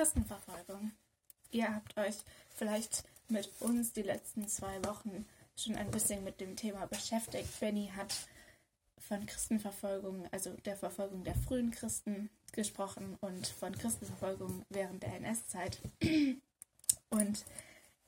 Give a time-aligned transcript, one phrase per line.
[0.00, 0.92] Christenverfolgung.
[1.50, 2.14] Ihr habt euch
[2.48, 5.26] vielleicht mit uns die letzten zwei Wochen
[5.58, 7.60] schon ein bisschen mit dem Thema beschäftigt.
[7.60, 8.14] Benny hat
[8.96, 15.82] von Christenverfolgung, also der Verfolgung der frühen Christen gesprochen und von Christenverfolgung während der NS-Zeit.
[17.10, 17.44] Und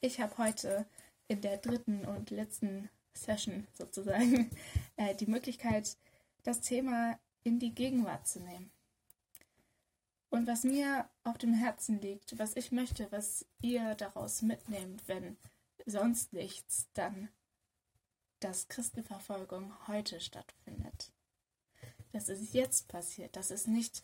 [0.01, 0.87] ich habe heute
[1.29, 4.51] in der dritten und letzten Session sozusagen
[4.97, 5.99] äh, die Möglichkeit,
[6.43, 8.71] das Thema in die Gegenwart zu nehmen.
[10.33, 15.37] Und was mir auf dem Herzen liegt, was ich möchte, was ihr daraus mitnehmt, wenn
[15.85, 17.29] sonst nichts, dann,
[18.41, 21.13] dass Christenverfolgung heute stattfindet.
[22.13, 24.03] Dass es jetzt passiert, dass es nicht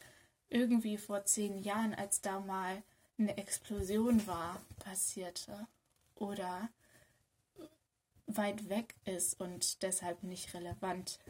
[0.50, 2.82] irgendwie vor zehn Jahren, als da mal
[3.16, 5.66] eine Explosion war, passierte
[6.14, 6.68] oder
[8.26, 11.20] weit weg ist und deshalb nicht relevant.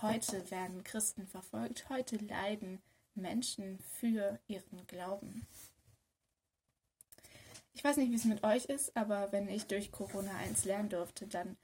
[0.00, 2.80] Heute werden Christen verfolgt, heute leiden
[3.14, 5.46] Menschen für ihren Glauben.
[7.72, 10.88] Ich weiß nicht, wie es mit euch ist, aber wenn ich durch Corona eins lernen
[10.88, 11.56] durfte, dann,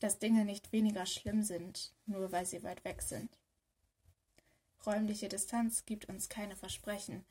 [0.00, 3.30] dass Dinge nicht weniger schlimm sind, nur weil sie weit weg sind.
[4.84, 7.24] Räumliche Distanz gibt uns keine Versprechen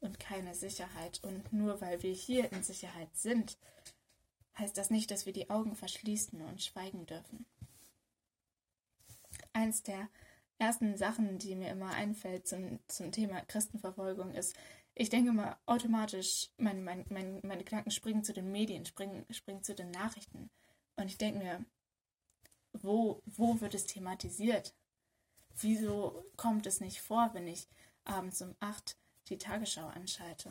[0.00, 1.20] und keine Sicherheit.
[1.22, 3.56] Und nur weil wir hier in Sicherheit sind,
[4.58, 7.46] heißt das nicht, dass wir die Augen verschließen und schweigen dürfen.
[9.52, 10.08] Eins der
[10.58, 14.56] ersten Sachen, die mir immer einfällt zum, zum Thema Christenverfolgung, ist,
[14.94, 19.62] ich denke mal automatisch, mein, mein, mein, meine Gedanken springen zu den Medien, springen, springen
[19.62, 20.50] zu den Nachrichten.
[20.96, 21.64] Und ich denke mir,
[22.72, 24.74] wo, wo wird es thematisiert?
[25.58, 27.68] Wieso kommt es nicht vor, wenn ich
[28.04, 28.96] abends um acht
[29.28, 30.50] die Tagesschau anschalte?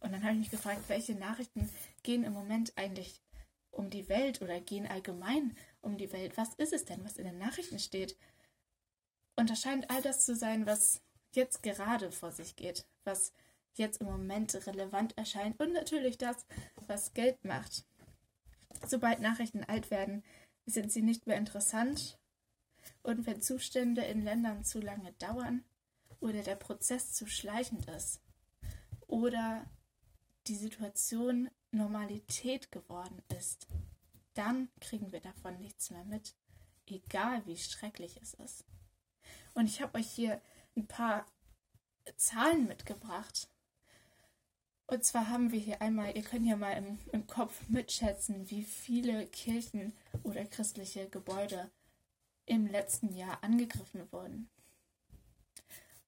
[0.00, 1.70] Und dann habe ich mich gefragt, welche Nachrichten
[2.02, 3.22] gehen im Moment eigentlich
[3.70, 6.36] um die Welt oder gehen allgemein um die Welt?
[6.36, 8.16] Was ist es denn, was in den Nachrichten steht?
[9.36, 13.32] Und das scheint all das zu sein, was jetzt gerade vor sich geht, was
[13.74, 16.46] jetzt im Moment relevant erscheint und natürlich das,
[16.86, 17.84] was Geld macht.
[18.86, 20.22] Sobald Nachrichten alt werden,
[20.66, 22.18] sind sie nicht mehr interessant
[23.02, 25.64] und wenn Zustände in Ländern zu lange dauern
[26.20, 28.20] oder der Prozess zu schleichend ist
[29.06, 29.66] oder
[30.46, 33.66] die Situation Normalität geworden ist,
[34.34, 36.34] dann kriegen wir davon nichts mehr mit,
[36.86, 38.64] egal wie schrecklich es ist.
[39.54, 40.40] Und ich habe euch hier
[40.76, 41.26] ein paar
[42.16, 43.48] Zahlen mitgebracht.
[44.86, 48.64] Und zwar haben wir hier einmal, ihr könnt ja mal im, im Kopf mitschätzen, wie
[48.64, 51.70] viele Kirchen oder christliche Gebäude
[52.46, 54.50] im letzten Jahr angegriffen wurden.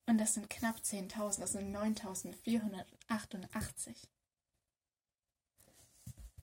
[0.06, 3.94] Und das sind knapp 10.000, das sind 9.488.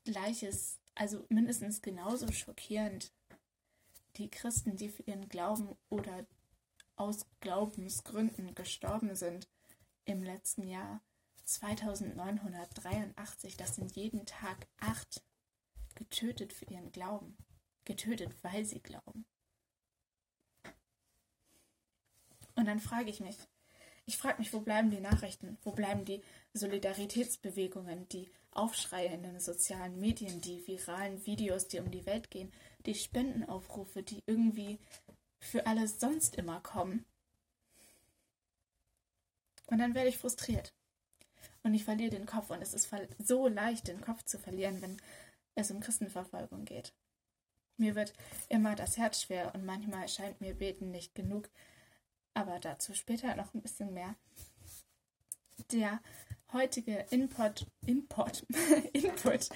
[0.03, 3.11] Gleiches, also mindestens genauso schockierend,
[4.17, 6.27] die Christen, die für ihren Glauben oder
[6.95, 9.49] aus Glaubensgründen gestorben sind
[10.05, 11.01] im letzten Jahr.
[11.45, 15.23] 2983, das sind jeden Tag acht
[15.95, 17.35] getötet für ihren Glauben.
[17.85, 19.25] Getötet, weil sie glauben.
[22.55, 23.37] Und dann frage ich mich,
[24.05, 25.57] ich frage mich, wo bleiben die Nachrichten?
[25.63, 26.21] Wo bleiben die
[26.53, 32.51] Solidaritätsbewegungen, die Aufschreie in den sozialen Medien, die viralen Videos, die um die Welt gehen,
[32.85, 34.79] die Spendenaufrufe, die irgendwie
[35.39, 37.05] für alles sonst immer kommen?
[39.67, 40.73] Und dann werde ich frustriert.
[41.63, 42.49] Und ich verliere den Kopf.
[42.49, 42.89] Und es ist
[43.19, 45.01] so leicht, den Kopf zu verlieren, wenn
[45.55, 46.93] es um Christenverfolgung geht.
[47.77, 48.13] Mir wird
[48.49, 51.49] immer das Herz schwer und manchmal scheint mir Beten nicht genug,
[52.33, 54.15] aber dazu später noch ein bisschen mehr.
[55.71, 55.99] Der
[56.51, 58.45] heutige Input, Input,
[58.93, 59.49] Input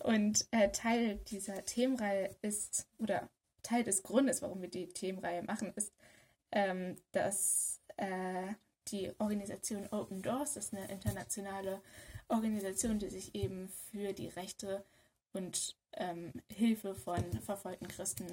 [0.00, 3.28] und äh, Teil dieser Themenreihe ist, oder
[3.62, 5.92] Teil des Grundes, warum wir die Themenreihe machen, ist,
[6.50, 8.52] ähm, dass äh,
[8.88, 11.80] die Organisation Open Doors ist eine internationale
[12.28, 14.84] Organisation, die sich eben für die Rechte
[15.32, 18.26] und ähm, Hilfe von verfolgten Christen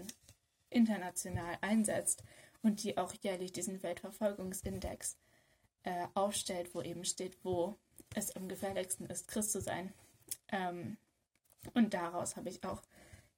[0.69, 2.23] international einsetzt
[2.61, 5.17] und die auch jährlich diesen Weltverfolgungsindex
[5.83, 7.77] äh, aufstellt, wo eben steht, wo
[8.15, 9.93] es am gefährlichsten ist, Christ zu sein.
[10.49, 10.97] Ähm,
[11.73, 12.81] und daraus habe ich auch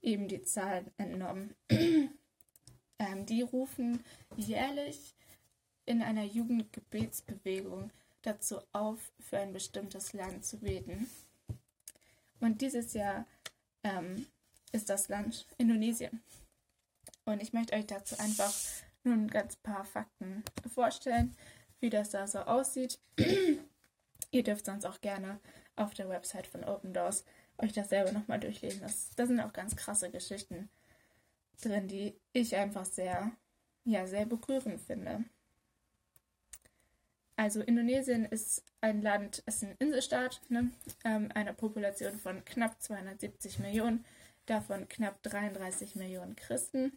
[0.01, 1.55] eben die Zahlen entnommen.
[1.69, 4.03] ähm, die rufen
[4.35, 5.15] jährlich
[5.85, 7.91] in einer Jugendgebetsbewegung
[8.21, 11.09] dazu auf, für ein bestimmtes Land zu beten.
[12.39, 13.25] Und dieses Jahr
[13.83, 14.27] ähm,
[14.71, 16.21] ist das Land Indonesien.
[17.25, 18.53] Und ich möchte euch dazu einfach
[19.03, 20.43] nun ganz paar Fakten
[20.73, 21.35] vorstellen,
[21.79, 22.99] wie das da so aussieht.
[24.31, 25.39] Ihr dürft sonst auch gerne
[25.75, 27.25] auf der Website von Open Doors
[27.57, 28.81] euch das selber nochmal durchlesen.
[28.81, 30.69] Das, da sind auch ganz krasse Geschichten
[31.61, 33.31] drin, die ich einfach sehr,
[33.85, 35.25] ja, sehr berührend finde.
[37.35, 40.71] Also Indonesien ist ein Land, ist ein Inselstaat, ne?
[41.03, 44.05] ähm, eine Population von knapp 270 Millionen,
[44.45, 46.93] davon knapp 33 Millionen Christen.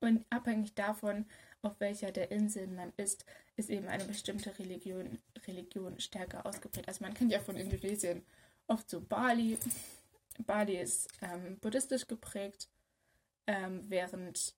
[0.00, 1.26] Und abhängig davon,
[1.62, 3.24] auf welcher der Inseln man ist,
[3.56, 6.88] ist eben eine bestimmte Religion, Religion stärker ausgeprägt.
[6.88, 8.22] Also man kennt ja von Indonesien
[8.66, 9.58] oft so Bali.
[10.38, 12.68] Bali ist ähm, buddhistisch geprägt,
[13.46, 14.54] ähm, während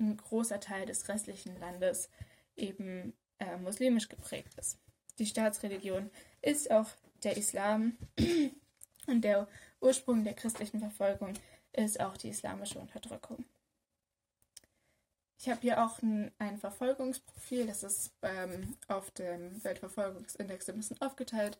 [0.00, 2.08] ein großer Teil des restlichen Landes
[2.56, 4.78] eben äh, muslimisch geprägt ist.
[5.18, 6.88] Die Staatsreligion ist auch
[7.24, 7.98] der Islam
[9.06, 9.48] und der
[9.80, 11.34] Ursprung der christlichen Verfolgung
[11.72, 13.44] ist auch die islamische Unterdrückung.
[15.40, 21.00] Ich habe hier auch ein, ein, Verfolgungsprofil, das ist ähm, auf dem Weltverfolgungsindex ein bisschen
[21.00, 21.58] aufgeteilt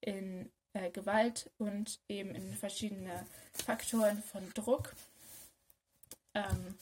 [0.00, 4.94] in äh, Gewalt und eben in verschiedene Faktoren von Druck.
[6.34, 6.76] Ähm,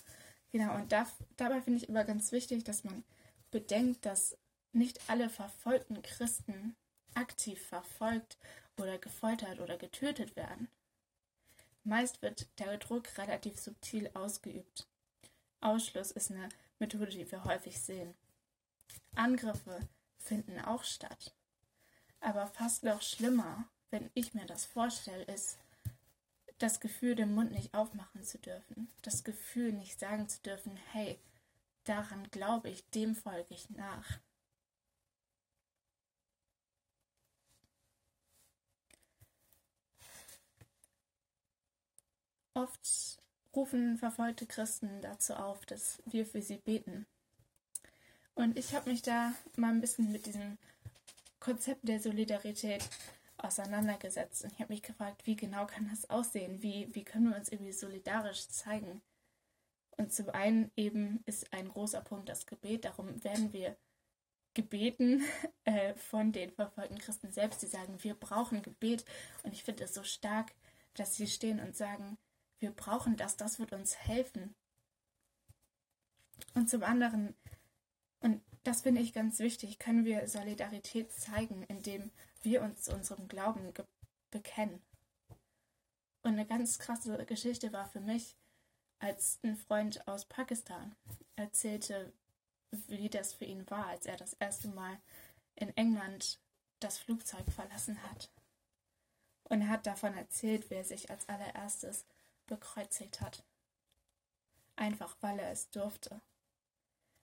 [0.52, 1.06] genau, und da,
[1.36, 3.04] dabei finde ich immer ganz wichtig, dass man
[3.50, 4.38] bedenkt, dass
[4.72, 6.74] nicht alle verfolgten Christen
[7.14, 8.38] aktiv verfolgt
[8.80, 10.68] oder gefoltert oder getötet werden.
[11.84, 14.86] Meist wird der Druck relativ subtil ausgeübt.
[15.62, 16.48] Ausschluss ist eine
[16.78, 18.14] Methode, die wir häufig sehen.
[19.14, 19.88] Angriffe
[20.18, 21.34] finden auch statt.
[22.20, 25.58] Aber fast noch schlimmer, wenn ich mir das vorstelle, ist
[26.58, 28.88] das Gefühl, den Mund nicht aufmachen zu dürfen.
[29.02, 31.18] Das Gefühl, nicht sagen zu dürfen, hey,
[31.84, 34.20] daran glaube ich, dem folge ich nach.
[42.54, 43.11] Oft
[43.54, 47.06] rufen verfolgte Christen dazu auf, dass wir für sie beten.
[48.34, 50.58] Und ich habe mich da mal ein bisschen mit diesem
[51.38, 52.88] Konzept der Solidarität
[53.36, 54.44] auseinandergesetzt.
[54.44, 56.62] Und ich habe mich gefragt, wie genau kann das aussehen?
[56.62, 59.02] Wie, wie können wir uns irgendwie solidarisch zeigen?
[59.96, 62.84] Und zum einen eben ist ein großer Punkt das Gebet.
[62.84, 63.76] Darum werden wir
[64.54, 65.22] gebeten
[65.64, 69.04] äh, von den verfolgten Christen selbst, die sagen, wir brauchen Gebet.
[69.42, 70.52] Und ich finde es so stark,
[70.94, 72.16] dass sie stehen und sagen,
[72.62, 74.54] wir brauchen das, das wird uns helfen.
[76.54, 77.34] Und zum anderen,
[78.20, 82.10] und das finde ich ganz wichtig, können wir Solidarität zeigen, indem
[82.42, 83.72] wir uns zu unserem Glauben
[84.30, 84.80] bekennen.
[86.22, 88.36] Und eine ganz krasse Geschichte war für mich,
[89.00, 90.94] als ein Freund aus Pakistan
[91.34, 92.12] erzählte,
[92.86, 95.00] wie das für ihn war, als er das erste Mal
[95.56, 96.38] in England
[96.78, 98.30] das Flugzeug verlassen hat.
[99.44, 102.06] Und er hat davon erzählt, wie er sich als allererstes
[102.46, 103.44] bekreuzigt hat.
[104.76, 106.20] Einfach weil er es durfte.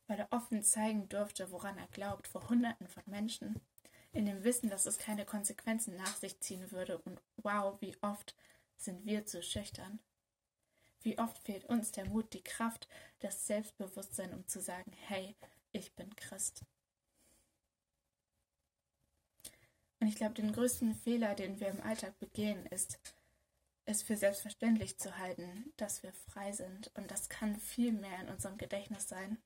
[0.07, 3.61] Weil er offen zeigen durfte, woran er glaubt, vor Hunderten von Menschen.
[4.11, 6.97] In dem Wissen, dass es keine Konsequenzen nach sich ziehen würde.
[6.99, 8.35] Und wow, wie oft
[8.77, 9.99] sind wir zu schüchtern.
[11.01, 12.87] Wie oft fehlt uns der Mut, die Kraft,
[13.19, 15.35] das Selbstbewusstsein, um zu sagen, hey,
[15.71, 16.63] ich bin Christ.
[19.99, 22.99] Und ich glaube, den größten Fehler, den wir im Alltag begehen, ist,
[23.89, 26.91] es für selbstverständlich zu halten, dass wir frei sind.
[26.95, 29.39] Und das kann viel mehr in unserem Gedächtnis sein.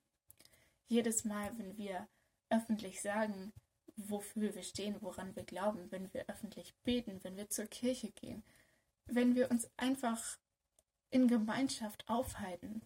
[0.88, 2.08] Jedes Mal, wenn wir
[2.50, 3.54] öffentlich sagen,
[3.96, 8.44] wofür wir stehen, woran wir glauben, wenn wir öffentlich beten, wenn wir zur Kirche gehen,
[9.06, 10.38] wenn wir uns einfach
[11.10, 12.82] in Gemeinschaft aufhalten,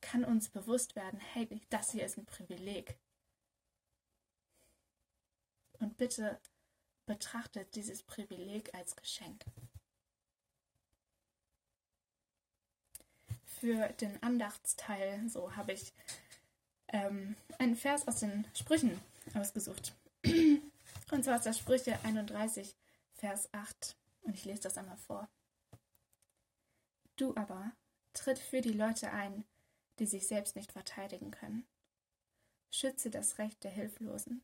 [0.00, 2.98] kann uns bewusst werden, hey, das hier ist ein Privileg.
[5.78, 6.40] Und bitte
[7.04, 9.44] betrachtet dieses Privileg als Geschenk.
[13.60, 15.92] Für den Andachtsteil, so habe ich
[16.88, 18.98] ähm, einen Vers aus den Sprüchen
[19.34, 19.94] ausgesucht.
[20.24, 22.74] Und zwar aus der Sprüche 31,
[23.12, 23.96] Vers 8.
[24.22, 25.28] Und ich lese das einmal vor.
[27.16, 27.70] Du aber
[28.14, 29.44] tritt für die Leute ein,
[29.98, 31.66] die sich selbst nicht verteidigen können.
[32.70, 34.42] Schütze das Recht der Hilflosen,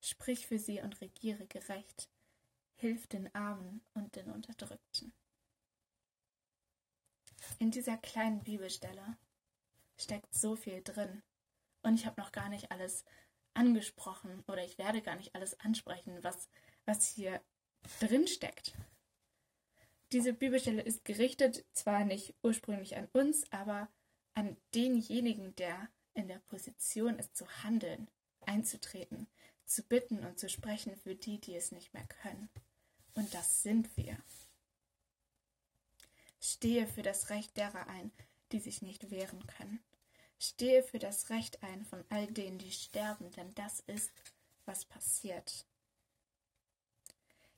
[0.00, 2.08] sprich für sie und regiere gerecht,
[2.76, 5.12] hilf den Armen und den Unterdrückten.
[7.62, 9.16] In dieser kleinen Bibelstelle
[9.96, 11.22] steckt so viel drin.
[11.82, 13.04] Und ich habe noch gar nicht alles
[13.54, 16.48] angesprochen oder ich werde gar nicht alles ansprechen, was,
[16.86, 17.40] was hier
[18.00, 18.72] drin steckt.
[20.10, 23.88] Diese Bibelstelle ist gerichtet zwar nicht ursprünglich an uns, aber
[24.34, 29.28] an denjenigen, der in der Position ist zu handeln, einzutreten,
[29.66, 32.50] zu bitten und zu sprechen für die, die es nicht mehr können.
[33.14, 34.18] Und das sind wir.
[36.42, 38.10] Stehe für das Recht derer ein,
[38.50, 39.80] die sich nicht wehren können.
[40.38, 44.10] Stehe für das Recht ein von all denen, die sterben, denn das ist,
[44.66, 45.64] was passiert.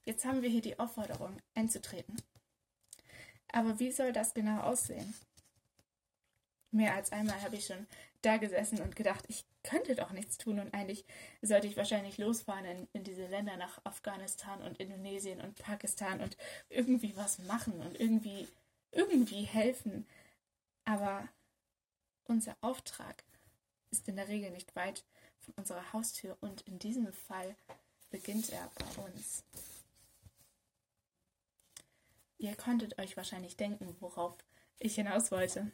[0.05, 2.21] Jetzt haben wir hier die Aufforderung, einzutreten.
[3.53, 5.15] Aber wie soll das genau aussehen?
[6.71, 7.87] Mehr als einmal habe ich schon
[8.21, 11.05] da gesessen und gedacht, ich könnte doch nichts tun und eigentlich
[11.41, 16.37] sollte ich wahrscheinlich losfahren in, in diese Länder nach Afghanistan und Indonesien und Pakistan und
[16.69, 18.49] irgendwie was machen und irgendwie,
[18.95, 20.07] irgendwie helfen.
[20.85, 21.29] Aber
[22.25, 23.25] unser Auftrag
[23.91, 25.05] ist in der Regel nicht weit
[25.41, 27.55] von unserer Haustür und in diesem Fall
[28.11, 29.45] beginnt er bei uns.
[32.39, 34.37] Ihr konntet euch wahrscheinlich denken, worauf
[34.79, 35.71] ich hinaus wollte.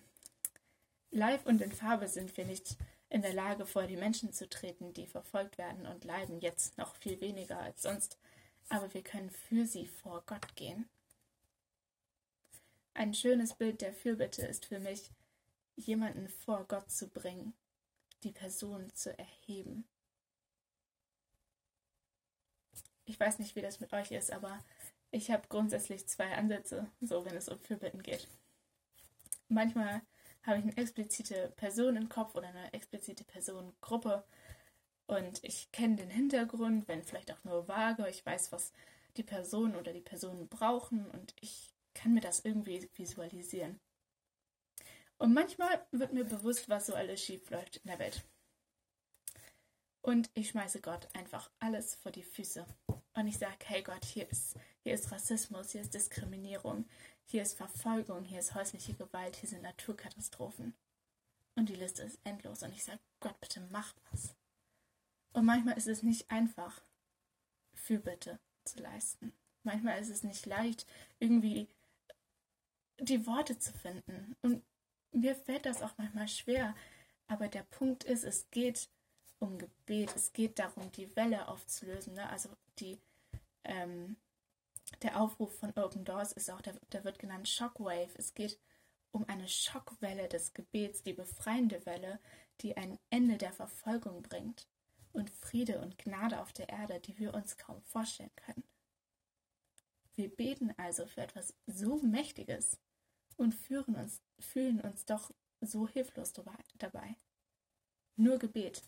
[1.10, 2.76] Live und in Farbe sind wir nicht
[3.08, 6.94] in der Lage, vor die Menschen zu treten, die verfolgt werden und leiden, jetzt noch
[6.94, 8.18] viel weniger als sonst,
[8.68, 10.88] aber wir können für sie vor Gott gehen.
[12.94, 15.10] Ein schönes Bild der Fürbitte ist für mich,
[15.76, 17.54] jemanden vor Gott zu bringen,
[18.22, 19.84] die Person zu erheben.
[23.04, 24.62] Ich weiß nicht, wie das mit euch ist, aber
[25.10, 28.28] ich habe grundsätzlich zwei Ansätze, so wenn es um Fürbitten geht.
[29.48, 30.02] Manchmal
[30.42, 34.24] habe ich eine explizite Person im Kopf oder eine explizite Personengruppe
[35.06, 38.08] und ich kenne den Hintergrund, wenn vielleicht auch nur vage.
[38.08, 38.72] Ich weiß, was
[39.16, 43.80] die Person oder die Personen brauchen und ich kann mir das irgendwie visualisieren.
[45.18, 48.24] Und manchmal wird mir bewusst, was so alles schief läuft in der Welt.
[50.02, 52.64] Und ich schmeiße Gott einfach alles vor die Füße.
[53.14, 56.88] Und ich sage, hey Gott, hier ist, hier ist Rassismus, hier ist Diskriminierung,
[57.26, 60.74] hier ist Verfolgung, hier ist häusliche Gewalt, hier sind Naturkatastrophen.
[61.54, 62.62] Und die Liste ist endlos.
[62.62, 64.34] Und ich sage, Gott, bitte mach was.
[65.32, 66.82] Und manchmal ist es nicht einfach,
[67.74, 69.32] Fürbitte zu leisten.
[69.62, 70.86] Manchmal ist es nicht leicht,
[71.18, 71.68] irgendwie
[73.00, 74.36] die Worte zu finden.
[74.42, 74.62] Und
[75.12, 76.74] mir fällt das auch manchmal schwer.
[77.26, 78.88] Aber der Punkt ist, es geht
[79.38, 80.14] um Gebet.
[80.14, 82.14] Es geht darum, die Welle aufzulösen.
[82.14, 82.28] Ne?
[82.28, 82.98] Also die,
[83.64, 84.16] ähm,
[85.02, 88.10] der Aufruf von Open Doors ist auch, der, der wird genannt Shockwave.
[88.16, 88.58] Es geht
[89.12, 92.20] um eine Schockwelle des Gebets, die befreiende Welle,
[92.60, 94.68] die ein Ende der Verfolgung bringt
[95.12, 98.64] und Friede und Gnade auf der Erde, die wir uns kaum vorstellen können.
[100.14, 102.78] Wir beten also für etwas so Mächtiges
[103.40, 105.30] und führen uns, fühlen uns doch
[105.60, 107.16] so hilflos dabei.
[108.16, 108.82] Nur Gebet.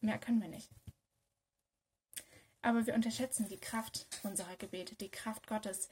[0.00, 0.70] Mehr können wir nicht.
[2.62, 5.88] Aber wir unterschätzen die Kraft unserer Gebete, die Kraft Gottes,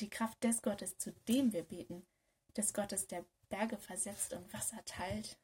[0.00, 2.04] die Kraft des Gottes, zu dem wir beten,
[2.56, 5.38] des Gottes, der Berge versetzt und Wasser teilt.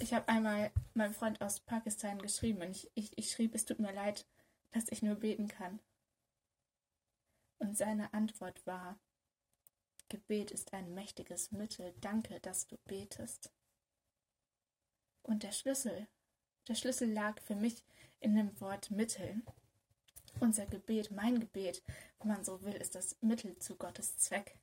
[0.00, 3.78] Ich habe einmal meinem Freund aus Pakistan geschrieben und ich, ich, ich schrieb, es tut
[3.78, 4.26] mir leid,
[4.72, 5.80] dass ich nur beten kann.
[7.58, 8.98] Und seine Antwort war,
[10.08, 13.50] Gebet ist ein mächtiges Mittel, danke, dass du betest.
[15.22, 16.06] Und der Schlüssel
[16.68, 17.84] der Schlüssel lag für mich
[18.18, 19.42] in dem Wort Mittel.
[20.40, 21.82] Unser Gebet, mein Gebet,
[22.18, 24.58] wenn man so will, ist das Mittel zu Gottes Zweck.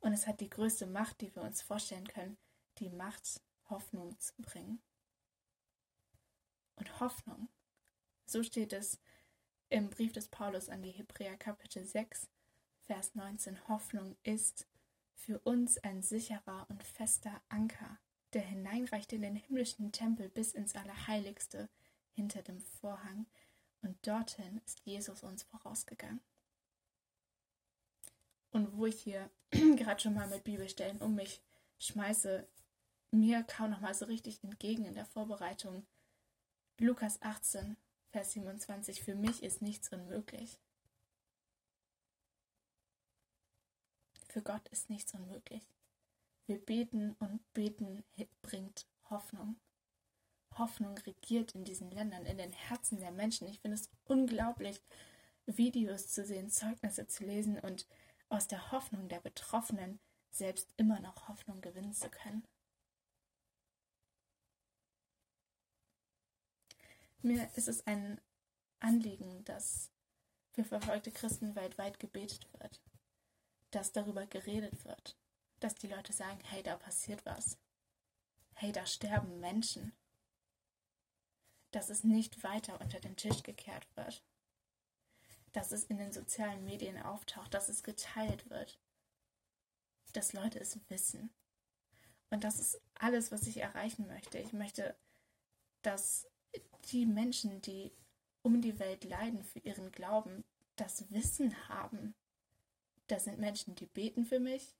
[0.00, 2.36] Und es hat die größte Macht, die wir uns vorstellen können,
[2.78, 3.40] die Macht,
[3.70, 4.82] Hoffnung zu bringen.
[6.76, 7.48] Und Hoffnung,
[8.26, 9.00] so steht es
[9.70, 12.28] im Brief des Paulus an die Hebräer Kapitel 6,
[12.80, 14.66] Vers 19, Hoffnung ist
[15.14, 17.98] für uns ein sicherer und fester Anker,
[18.32, 21.68] der hineinreicht in den himmlischen Tempel bis ins Allerheiligste
[22.12, 23.26] hinter dem Vorhang,
[23.84, 26.20] und dorthin ist Jesus uns vorausgegangen.
[28.50, 31.42] Und wo ich hier gerade schon mal mit Bibelstellen um mich
[31.78, 32.48] schmeiße,
[33.10, 35.86] mir kaum noch mal so richtig entgegen in der Vorbereitung.
[36.78, 37.76] Lukas 18,
[38.14, 40.60] Vers 27, für mich ist nichts unmöglich.
[44.28, 45.68] Für Gott ist nichts unmöglich.
[46.46, 48.04] Wir beten und beten
[48.40, 49.56] bringt Hoffnung.
[50.56, 53.48] Hoffnung regiert in diesen Ländern, in den Herzen der Menschen.
[53.48, 54.80] Ich finde es unglaublich,
[55.46, 57.84] Videos zu sehen, Zeugnisse zu lesen und
[58.28, 59.98] aus der Hoffnung der Betroffenen
[60.30, 62.46] selbst immer noch Hoffnung gewinnen zu können.
[67.24, 68.20] Mir ist es ein
[68.80, 69.90] Anliegen, dass
[70.50, 72.82] für verfolgte Christen weltweit gebetet wird,
[73.70, 75.16] dass darüber geredet wird,
[75.58, 77.56] dass die Leute sagen, hey, da passiert was.
[78.52, 79.94] Hey, da sterben Menschen.
[81.70, 84.22] Dass es nicht weiter unter den Tisch gekehrt wird.
[85.52, 88.78] Dass es in den sozialen Medien auftaucht, dass es geteilt wird.
[90.12, 91.32] Dass Leute es wissen.
[92.28, 94.36] Und das ist alles, was ich erreichen möchte.
[94.36, 94.94] Ich möchte,
[95.80, 96.28] dass
[96.92, 97.92] die Menschen, die
[98.42, 100.44] um die Welt leiden für ihren Glauben,
[100.76, 102.14] das Wissen haben.
[103.06, 104.74] Das sind Menschen, die beten für mich,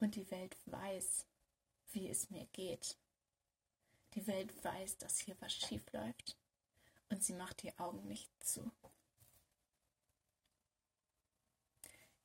[0.00, 1.26] und die Welt weiß,
[1.92, 2.96] wie es mir geht.
[4.14, 6.36] Die Welt weiß, dass hier was schief läuft
[7.08, 8.70] und sie macht die Augen nicht zu.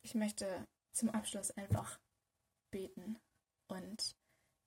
[0.02, 2.00] Ich möchte zum Abschluss einfach
[2.72, 3.18] beten
[3.68, 4.16] und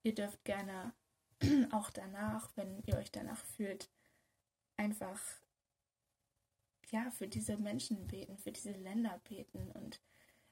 [0.03, 0.95] ihr dürft gerne
[1.73, 3.91] auch danach, wenn ihr euch danach fühlt,
[4.77, 5.21] einfach
[6.91, 9.71] ja für diese Menschen beten, für diese Länder beten.
[9.73, 10.01] Und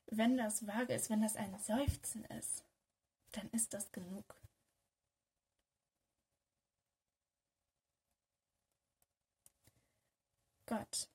[0.07, 2.65] wenn das vage ist, wenn das ein Seufzen ist,
[3.33, 4.35] dann ist das genug.
[10.67, 11.09] Gott,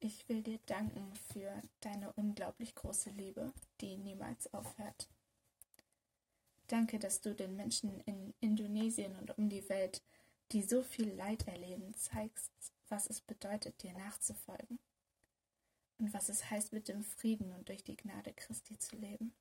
[0.00, 5.08] ich will dir danken für deine unglaublich große Liebe, die niemals aufhört.
[6.66, 10.02] Danke, dass du den Menschen in Indonesien und um die Welt,
[10.52, 12.52] die so viel Leid erleben, zeigst,
[12.88, 14.78] was es bedeutet, dir nachzufolgen
[15.98, 19.34] und was es heißt, mit dem Frieden und durch die Gnade Christi zu leben.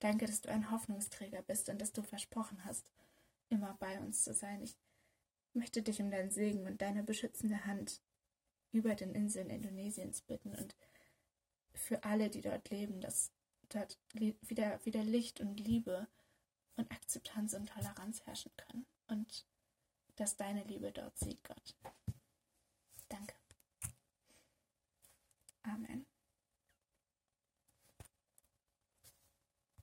[0.00, 2.84] Danke, dass du ein Hoffnungsträger bist und dass du versprochen hast,
[3.48, 4.62] immer bei uns zu sein.
[4.62, 4.76] Ich
[5.52, 8.00] möchte dich um deinen Segen und deine beschützende Hand
[8.72, 10.76] über den Inseln Indonesiens bitten und
[11.72, 13.32] für alle, die dort leben, dass
[13.68, 16.06] dort wieder, wieder Licht und Liebe
[16.76, 19.46] und Akzeptanz und Toleranz herrschen können und
[20.16, 21.74] dass deine Liebe dort siegt, Gott.
[23.08, 23.34] Danke.
[25.62, 26.06] Amen.